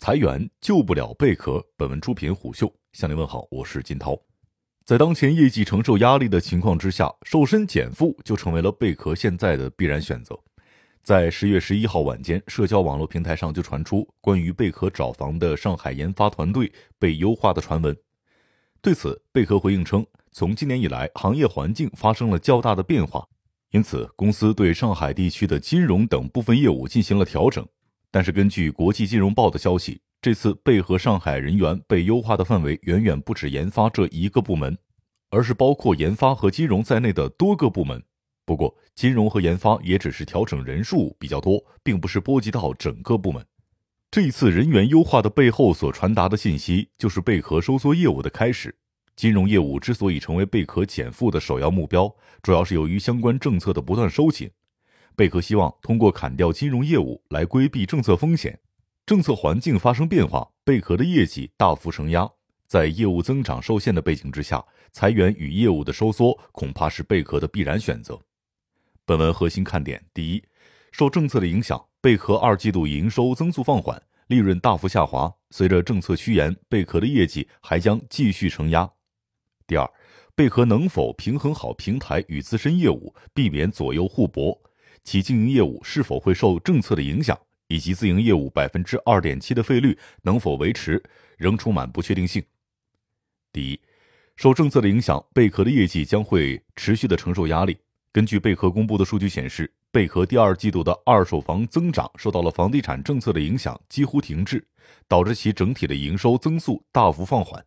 [0.00, 1.62] 裁员救不了贝壳。
[1.76, 4.18] 本文出品虎嗅，向您问好，我是金涛。
[4.82, 10.34] 在当前业绩承受压力的情况之下，瘦身减负就成为了贝壳现在的必然选择。
[11.02, 17.94] 在十月十一号晚间，社交网络平台上就传出关于贝壳找房的上海研发团队被优化的传闻。
[18.80, 23.28] 对此，贝壳回应称，从今年以来，行业环境发生了较大的变化，
[23.72, 27.68] 因此公司对上海地区的金融等部分业务进行了调整。
[28.10, 34.76] 但是，根据国际金融报的消息，这次贝壳上海人员被优化的范围远远不止研发这一个部门，
[35.30, 38.02] 而是包括研发和金融在内的多个部门。
[38.44, 43.46] 不过，金融和研发也只是调整人数比较多，并不是波及到整个部门。
[44.10, 48.76] 这一次人员优化的背后所传达的信息，就是贝壳收缩业务的开始。
[49.14, 54.50] 金融业务之所以成为贝壳减负的首要目标，主要是由于相关政策的不断收紧。
[55.16, 58.58] 贝壳希望通过砍掉金融业务来规避政策风险。
[59.06, 62.30] 政策环境发生变化，贝壳的业绩大幅承压，
[62.66, 68.18] 在业务增长受限的背景之下，裁员与业务的收缩恐怕是贝壳的必然选择。
[69.04, 70.44] 本文核心看点：第一，
[70.92, 75.34] 受政策的影响，贝壳二季度营收增速放缓，利润大幅下滑。
[75.50, 78.88] 随着政策趋严，贝壳的业绩还将继续承压。
[79.66, 79.90] 第二，
[80.36, 84.56] 贝壳能否平衡好平台与自身业务，避免左右互搏？
[85.04, 87.38] 其经营业务是否会受政策的影响？
[87.68, 91.00] 以及自营业务百分之二点七的费率能否维持，
[91.38, 92.42] 仍充满不确定性。
[93.52, 93.80] 第一，
[94.34, 97.78] 受政策的影响，贝壳的业绩将会持续的承受压力。
[98.12, 104.66] 根据贝壳公布的数据显示，贝壳第二季度的二手房增长受到了房地产政策的影响，几乎停滞，
[105.06, 107.64] 导致其整体的营收增速大幅放缓。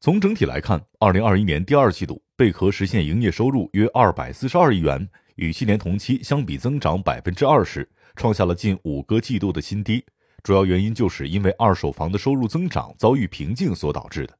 [0.00, 5.08] 从整体来看，二零二一年第二季度，贝壳实现营业收入约二百四十二亿元，
[5.40, 10.04] 与去年同期相比增长百分之二十，创下了近五个季度的新低。
[10.42, 14.38] 主要原因就是因为二手房的收入增长遭遇瓶颈所导致的。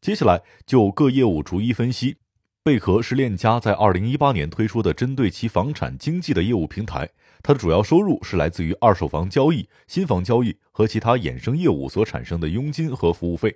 [0.00, 2.16] 接下来就各业务逐一分析。
[2.62, 7.08] 贝壳是链家在二零一八年推出的针对其房产经纪的业务平台，
[7.42, 13.52] 它的主要收入是来自于二手房交易、新房交易和其他衍生业务所产生的佣金和服务费。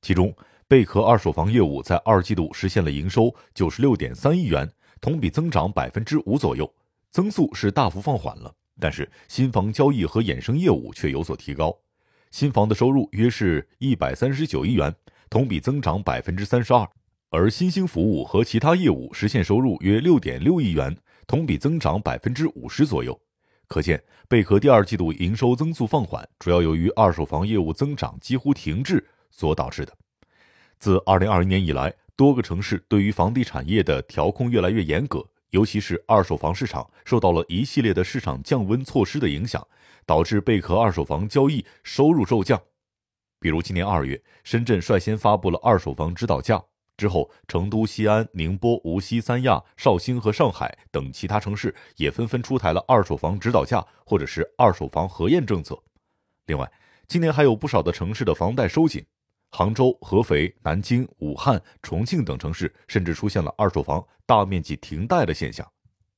[0.00, 0.34] 其中，
[0.66, 4.68] 贝壳二手房业务在二季度实现了营收九十六点三亿元，
[5.00, 6.72] 同比增长百分之五左右，
[7.10, 8.54] 增速是大幅放缓了。
[8.80, 11.76] 但是，新房交易和衍生业务却有所提高，
[12.30, 14.94] 新房的收入约是一百三十九亿元，
[15.28, 16.88] 同比增长百分之三十二。
[17.30, 23.20] 而新兴服务和其他业务实现收入约六点六亿元，同比增长百分之五十左右。
[23.66, 29.92] 可见，贝壳第二季度营收增速放缓，主要由于二手房业务增长几乎停滞所导致的。
[30.78, 39.64] 自二零二一年以来，多个城市对于房地产业的调控越来越严格，尤其是二手房市场受到了一系列的市场降温措施的影响，
[40.04, 42.60] 导致贝壳二手房交易收入骤降。
[43.38, 46.60] 比如今年二月，深圳率先发布了二手房指导价。
[46.96, 55.80] 之后，成都、西安、宁波、无锡、三亚、绍兴和上海等其他城市也纷纷出台了二手房指导价或者是二手房核验政策。
[56.46, 56.68] 另外，
[57.06, 59.06] 今年还有不少的城市的房贷收紧，
[59.50, 65.66] 杭州、合肥、南京、武汉、重庆等城市甚至出现了二手房大面积停贷的现象。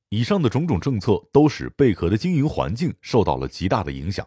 [0.09, 4.27] 以上的种种政策都使贝壳的经营环境受到了极大的影响。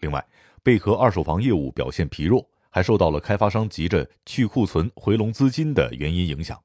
[0.00, 0.24] 另外，
[0.62, 2.48] 贝壳二手房业务表现疲弱。
[2.74, 6.58] 还受到了开发商急着去库存回笼资金的原因影响，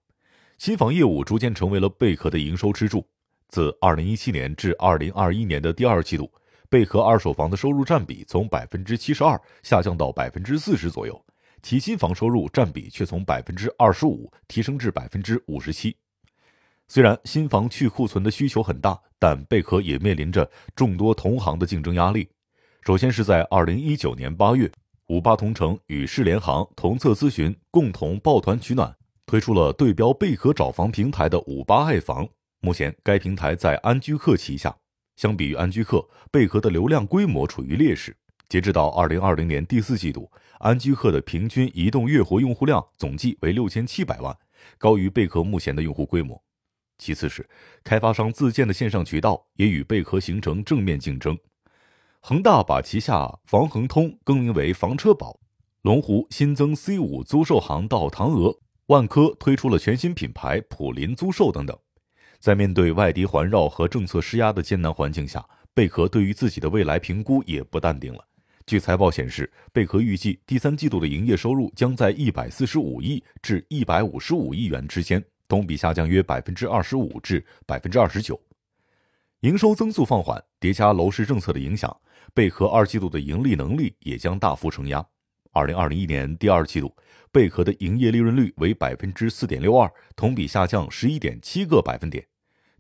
[0.58, 3.06] 新房业务逐渐成为了贝壳的营收支柱。
[3.50, 6.32] 自二零一七年至二零二一年的第二季度，
[6.70, 11.22] 贝壳二手房的收入占比从百分之七十二下降到百分之四十左右，
[11.62, 15.96] 其新房收入占比却从百分之二十五提升至百分之五十七。
[16.88, 22.30] 虽然新房去库存的需求很大，但贝壳也面临着众多同行的竞争压力。
[22.82, 24.72] 首先是在二零一九年八月。
[25.10, 28.94] 五八同城与世联行、同策咨询共同抱团取暖，
[29.26, 32.28] 推出了对标贝壳找房平台的五八爱房。
[32.60, 34.76] 目前该平台在安居客旗下，
[35.16, 38.14] 相比于安居客，贝壳的流量规模处于劣势。
[38.50, 44.38] 截止到二零二零年第四季度，安居客的平均移动月活用户量总计为六千七百万，
[44.78, 46.42] 高于贝壳目前的用户规模。
[46.98, 47.48] 其次是
[47.84, 51.38] 开发商自建的线上渠道也与贝壳形成正面竞争。
[52.22, 55.40] 恒大把旗下房恒通更名为房车保，
[55.82, 61.78] 龙湖新增 C 五租售行到唐鹅，万科推出了全新品牌普林租售等等。
[62.40, 68.27] 在面对外敌环绕和政策施压的艰难环境下，贝壳对于自己的未来评估也不淡定了。
[68.68, 78.38] 据财报显示，贝壳预计第三季度的营业收入将在一百四十五亿至一百五十五亿元之间，同比下降约百分之二十五至百分之二十九。
[79.40, 81.96] 营收增速放缓，叠加楼市政策的影响，
[82.34, 85.06] 贝壳二季度的盈利能力也将大幅承压。
[85.54, 86.94] 二零二一年第二季度，
[87.32, 92.22] 贝壳的营业利润率为百分之四点六二，同比下降十一点七个百分点。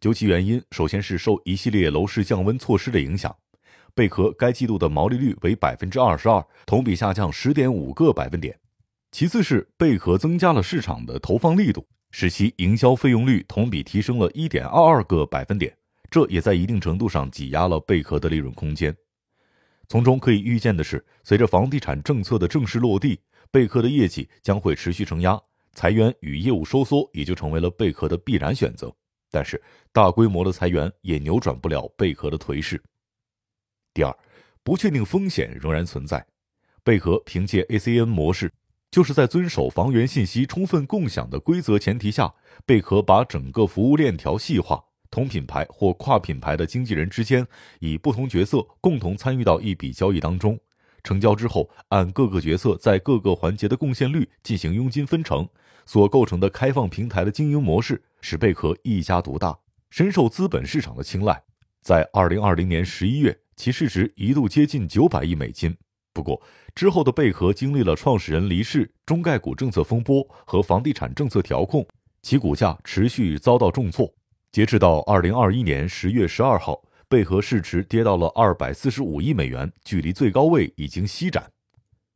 [0.01, 3.33] 究其原因，首先是受一系列楼市降温措施的影响，
[3.97, 8.55] 贝壳该季度的毛利率为百分之二十二，同比下降十点五个百分点。
[9.11, 15.75] 其次是贝壳增加了市场的投放力度，使其营销费用率同比提升了一点二二个百分点，
[16.11, 18.95] 这也在一定程度上挤压了贝壳的利润空间。
[19.87, 23.19] 从中可以预见的是，随着房地产政策的正式落地，
[23.49, 25.41] 贝壳的业绩将会持续承压，
[25.73, 28.93] 裁员与业务收缩也就成为了贝壳的必然选择。
[29.31, 29.59] 但是，
[29.91, 32.79] 大规模的裁员也扭转不了贝壳的颓势。
[33.97, 34.15] 第二，
[34.61, 36.23] 不确定风险仍然存在。
[36.83, 38.53] 贝壳凭借 ACN 模式，
[38.91, 42.31] 就是在遵守房源信息充分共享的规则前提下，
[42.63, 47.47] 贝壳把整个服务链条细化，同品牌或跨品牌的经纪人之间
[47.79, 50.59] 以不同角色共同参与到一笔交易当中，
[51.03, 55.49] 成交之后按各个角色在各个环节的贡献率进行佣金分成。
[55.87, 59.57] 所构成的开放平台的经营模式，使贝壳一家独大，
[59.89, 61.41] 深受资本市场的青睐。
[61.87, 65.73] 在二零二零年十一月，其市值一度接近九百亿美金。
[66.11, 66.41] 不过，
[66.75, 71.87] 之后的贝壳经历了创始人离世、中概股政策风波和房地产政策调控，
[72.21, 74.13] 其股价持续遭到重挫。
[74.51, 81.49] 截至到二零二一年十月十二号，贝壳市值跌到了二百四十五亿美元，距离最高位已经西展。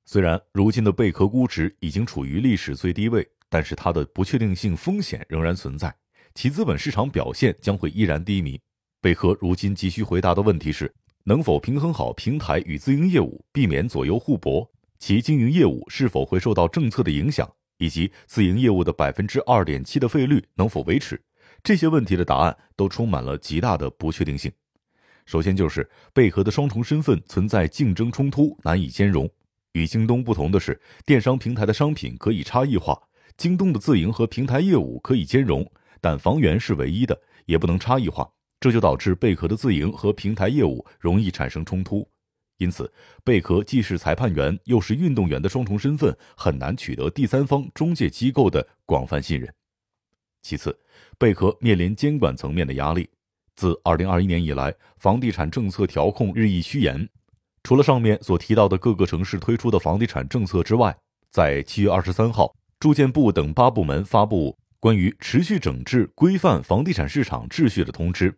[0.04, 3.26] 虽然如今的贝壳估值已经处于历史最低位。
[3.48, 5.94] 但是它的不确定性风险仍然存在，
[6.34, 8.60] 其资本市场表现将会依然低迷。
[9.02, 10.94] 贝壳如今急需回答的问题是：
[11.24, 14.72] 能否平衡好平台与自营业务，避免左右互搏？
[15.00, 17.52] 其经营业务是否会受到政策的影响？
[17.80, 21.20] 以及自营业务的百分之二点七的费率能否维持？
[21.64, 24.52] 这些问题的答案都充满了极大的不确定性。
[25.26, 29.28] 首先就是贝壳的双重身份存在竞争冲突，难以兼容。
[29.72, 33.02] 与京东不同的是，电商平台的商品可以差异化。
[33.36, 35.68] 京东的自营和平台业务可以兼容，
[36.00, 38.30] 但房源是唯一的，也不能差异化，
[38.62, 42.08] 这就导致贝壳的自营和平台业务容易产生冲突。
[42.58, 42.90] 因此，
[43.24, 49.54] 贝壳既是裁判员又是运动员的双重身份，很难取得第三方中介机构的广泛信任。
[50.44, 50.80] 其次，
[51.18, 53.10] 贝壳面临监管层面的压力。
[53.56, 57.10] 自二零二一年以来，房地产政策调控日益趋严，
[57.64, 60.96] 除了上面所提到的各个城市推出的房地产政策之外，
[61.32, 62.56] 在七月二十三号。
[62.80, 68.36] 住建部等八部门发布关于持续整治规范房地产市场秩序的通知。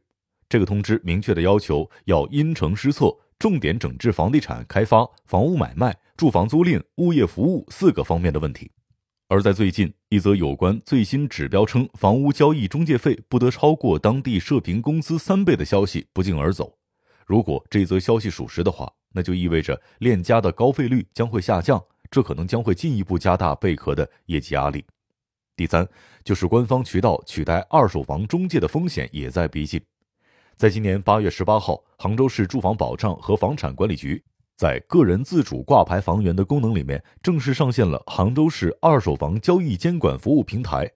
[0.54, 8.70] 这个通知明确的要求要因城施策，重点整治房地产开发、房屋买卖、住房租赁、物业服务四个方面的问题。
[9.30, 16.78] 而在最近，一则有关最新指标称房屋交易中介费不得超过当地社平工资三倍的消息不胫而走。
[17.26, 21.84] 如果这则消息属实的话，那就意味着链家的高费率将会下降。
[22.12, 24.86] 这可能将会进一步加大贝壳的业绩压力。
[25.56, 25.88] 第三，
[26.24, 29.82] 就是官方渠道取代二手房中介的风险也在逼近。
[30.56, 34.24] 在今年八月十八号，杭州市住房保障和房产管理局
[34.56, 40.90] 在个人自主挂牌房源的功能里面正式上线了杭州市二手房交易监管服务平台。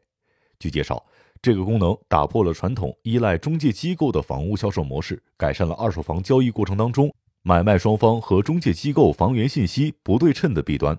[0.59, 1.03] 据介绍，
[1.41, 10.97] 这个功能打破了传统依赖中介机构的房屋销售模式，改善了二手房交易过程当中买卖双方和中介机构房源信息不对称的弊端。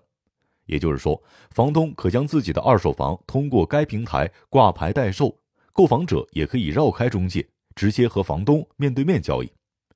[0.67, 1.23] 也就是说，
[1.53, 5.35] 房东可将自己的二手房通过该平台挂牌代售，
[5.73, 9.49] 购房者也可以绕开中介，直接和房东面对面交易。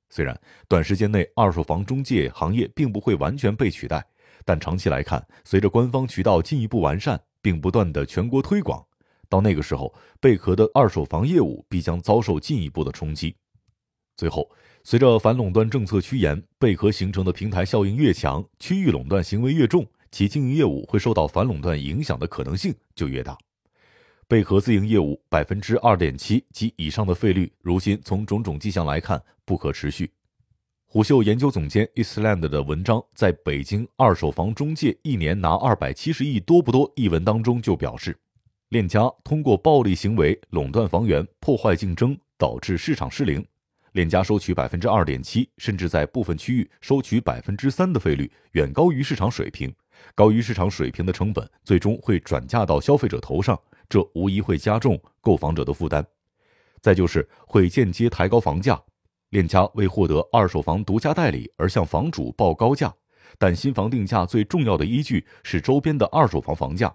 [0.09, 4.05] 虽然短时间内二手房中介行业并不会完全被取代，
[4.45, 8.81] 但长期来看，随着官方渠道进一步完善并不断的全国推广，
[9.29, 13.35] 到那个时候，贝壳的二手房业务必将遭受进一步的冲击。
[14.17, 14.49] 最后，
[14.85, 19.85] 随着反垄断政策趋严，贝壳形成的平台效应越强，区域垄断行为越重。
[20.11, 23.37] 其经营业务会受到反垄断影响的可能性就越大。
[24.33, 30.11] 贝壳自营业务百分之二点七及以上的费率，如今从种种迹象来看不可持续。
[30.87, 38.17] 虎嗅研究总监 Island 的文章在北京二手房中介一年拿二百七十亿多不多一文当中就表示，
[38.71, 43.45] 链家通过暴力行为垄断房源，破坏竞争，导致市场失灵。
[43.93, 49.71] 链家收取百分之二点七，甚至在部分区域收取百分之三的费率，远高于市场水平。
[50.15, 56.07] 高于市场水平的成本，最终会转嫁到消费者头上，这无疑会加重购房者的负担。
[56.81, 58.83] 再就是会间接抬高房价，
[59.31, 62.93] 链家为获得二手房独家代理而向房主报高价，
[63.39, 66.95] 但新房定价最重要的依据是周边的二手房房价，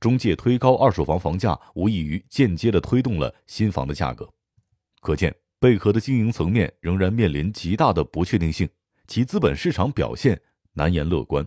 [0.00, 4.28] 中介推高二手房房价，无异于间接的推动了新房的价格。
[5.00, 8.68] 可见，贝壳的经营层面仍然面临极大的不确定性，
[9.06, 10.40] 其资本市场表现
[10.72, 11.46] 难言乐观。